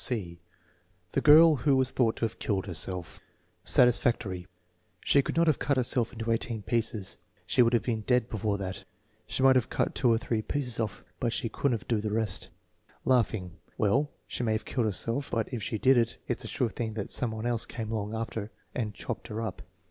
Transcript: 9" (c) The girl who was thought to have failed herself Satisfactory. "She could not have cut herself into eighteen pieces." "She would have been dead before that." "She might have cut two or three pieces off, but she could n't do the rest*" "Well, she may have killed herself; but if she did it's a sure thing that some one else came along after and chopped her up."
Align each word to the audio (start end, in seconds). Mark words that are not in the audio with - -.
9" 0.09 0.19
(c) 0.19 0.39
The 1.11 1.21
girl 1.21 1.57
who 1.57 1.75
was 1.75 1.91
thought 1.91 2.15
to 2.15 2.25
have 2.25 2.33
failed 2.33 2.65
herself 2.65 3.19
Satisfactory. 3.63 4.47
"She 5.05 5.21
could 5.21 5.35
not 5.37 5.45
have 5.45 5.59
cut 5.59 5.77
herself 5.77 6.11
into 6.11 6.31
eighteen 6.31 6.63
pieces." 6.63 7.17
"She 7.45 7.61
would 7.61 7.73
have 7.73 7.83
been 7.83 8.01
dead 8.07 8.27
before 8.27 8.57
that." 8.57 8.83
"She 9.27 9.43
might 9.43 9.55
have 9.55 9.69
cut 9.69 9.93
two 9.93 10.11
or 10.11 10.17
three 10.17 10.41
pieces 10.41 10.79
off, 10.79 11.03
but 11.19 11.33
she 11.33 11.49
could 11.49 11.71
n't 11.73 11.87
do 11.87 12.01
the 12.01 12.09
rest*" 12.11 12.49
"Well, 13.05 14.09
she 14.25 14.41
may 14.43 14.53
have 14.53 14.65
killed 14.65 14.87
herself; 14.87 15.29
but 15.29 15.53
if 15.53 15.61
she 15.61 15.77
did 15.77 16.17
it's 16.27 16.43
a 16.43 16.47
sure 16.47 16.69
thing 16.69 16.95
that 16.95 17.11
some 17.11 17.29
one 17.29 17.45
else 17.45 17.67
came 17.67 17.91
along 17.91 18.15
after 18.15 18.49
and 18.73 18.95
chopped 18.95 19.27
her 19.27 19.39
up." 19.39 19.61